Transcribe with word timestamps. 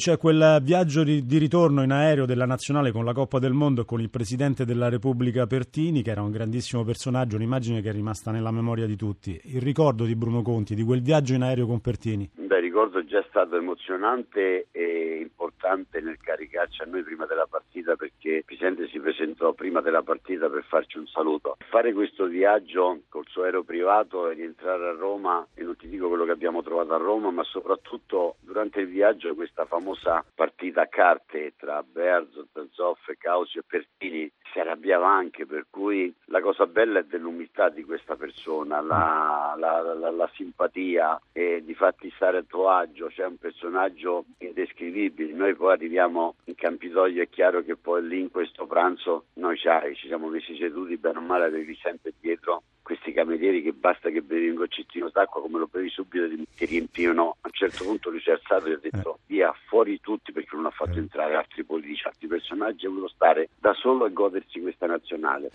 C'è 0.00 0.16
quel 0.16 0.60
viaggio 0.62 1.04
di, 1.04 1.26
di, 1.26 1.36
ritorno 1.36 1.82
in 1.82 1.90
aereo 1.90 2.24
della 2.24 2.46
nazionale 2.46 2.90
con 2.90 3.04
la 3.04 3.12
Coppa 3.12 3.38
del 3.38 3.52
Mondo 3.52 3.84
con 3.84 4.00
il 4.00 4.08
presidente 4.08 4.64
della 4.64 4.88
Repubblica 4.88 5.46
Pertini, 5.46 6.00
che 6.00 6.10
era 6.10 6.22
un 6.22 6.30
grandissimo 6.30 6.84
personaggio, 6.84 7.36
un'immagine 7.36 7.82
che 7.82 7.90
è 7.90 7.92
rimasta 7.92 8.30
nella 8.30 8.50
memoria 8.50 8.86
di 8.86 8.96
tutti. 8.96 9.38
Il 9.44 9.60
ricordo 9.60 10.06
di 10.06 10.16
Bruno 10.16 10.40
Conti, 10.40 10.74
di 10.74 10.84
quel 10.84 11.02
viaggio 11.02 11.34
in 11.34 11.42
aereo 11.42 11.66
con 11.66 11.82
Pertini. 11.82 12.30
Beh, 12.34 12.60
ricordo 12.60 13.04
già 13.04 13.22
stato 13.28 13.58
emozionante 13.58 14.68
e 14.70 15.18
importante 15.20 16.00
nel 16.00 16.16
caricarci 16.18 16.80
a 16.80 16.86
noi 16.86 17.02
prima 17.02 17.26
della 17.26 17.46
partita 17.46 17.94
perché 17.94 18.36
il 18.36 18.44
presidente 18.46 18.88
si 18.88 18.98
presentò 18.98 19.48
prima 19.60 19.82
della 19.82 20.02
partita 20.02 20.48
per 20.48 20.64
farci 20.64 20.96
un 20.96 21.06
saluto. 21.06 21.58
Fare 21.68 21.92
questo 21.92 22.24
viaggio 22.24 23.02
col 23.10 23.26
suo 23.28 23.42
aereo 23.42 23.62
privato 23.62 24.30
e 24.30 24.32
rientrare 24.32 24.88
a 24.88 24.92
Roma, 24.92 25.46
e 25.52 25.62
non 25.62 25.76
ti 25.76 25.86
dico 25.86 26.08
quello 26.08 26.24
che 26.24 26.30
abbiamo 26.30 26.62
trovato 26.62 26.94
a 26.94 26.96
Roma, 26.96 27.30
ma 27.30 27.44
soprattutto 27.44 28.36
durante 28.40 28.80
il 28.80 28.88
viaggio 28.88 29.34
questa 29.34 29.66
famosa 29.66 30.24
partita 30.34 30.80
a 30.80 30.86
carte 30.86 31.52
tra 31.58 31.82
Berzot, 31.82 32.68
Zoff, 32.70 33.10
Causi 33.18 33.58
e 33.58 33.62
Pertini 33.66 34.32
si 34.50 34.58
arrabbiava 34.58 35.08
anche, 35.08 35.46
per 35.46 35.66
cui 35.70 36.12
la 36.26 36.40
cosa 36.40 36.66
bella 36.66 37.00
è 37.00 37.04
dell'umiltà 37.04 37.68
di 37.68 37.84
questa 37.84 38.16
persona, 38.16 38.80
la, 38.80 39.54
la, 39.58 39.94
la, 39.94 40.10
la 40.10 40.30
simpatia 40.34 41.20
e 41.32 41.62
di 41.64 41.74
fatti 41.74 42.10
stare 42.16 42.38
a 42.38 42.42
tuo 42.42 42.68
agio, 42.68 43.08
c'è 43.08 43.26
un 43.26 43.36
personaggio 43.36 44.24
indescrivibile, 44.38 45.34
noi 45.34 45.54
poi 45.54 45.72
arriviamo 45.72 46.36
in 46.44 46.54
Campidoglio, 46.54 47.22
è 47.22 47.28
chiaro 47.28 47.62
che 47.62 47.76
poi 47.76 48.06
lì 48.06 48.20
in 48.20 48.30
questo 48.30 48.66
pranzo 48.66 49.26
noi 49.50 49.96
ci 49.96 50.06
siamo 50.06 50.28
messi 50.28 50.56
seduti 50.56 50.96
bene 50.96 51.18
o 51.18 51.22
male, 51.22 51.46
avevi 51.46 51.76
sempre 51.82 52.12
dietro 52.20 52.62
questi 52.82 53.12
camerieri 53.12 53.62
che 53.62 53.72
basta 53.72 54.10
che 54.10 54.22
bevi 54.22 54.48
un 54.48 54.56
goccettino 54.56 55.10
d'acqua 55.10 55.40
come 55.40 55.58
lo 55.58 55.68
bevi 55.70 55.88
subito 55.90 56.26
ti 56.56 56.64
riempivano 56.64 57.36
a 57.40 57.46
un 57.46 57.52
certo 57.52 57.84
punto 57.84 58.10
lui 58.10 58.20
si 58.20 58.30
è 58.30 58.32
alzato 58.32 58.66
e 58.66 58.72
ha 58.72 58.78
detto 58.78 59.14
eh. 59.14 59.18
via 59.26 59.54
fuori 59.68 60.00
tutti 60.00 60.32
perché 60.32 60.56
non 60.56 60.66
ha 60.66 60.70
fatto 60.70 60.96
eh. 60.96 60.98
entrare 60.98 61.36
altri 61.36 61.62
politici 61.62 62.06
altri 62.06 62.26
personaggi 62.26 62.86
ha 62.86 62.88
voluto 62.88 63.08
stare 63.08 63.50
da 63.60 63.72
solo 63.74 64.06
e 64.06 64.12
godersi 64.12 64.60
questa 64.60 64.86
nazionale 64.86 65.50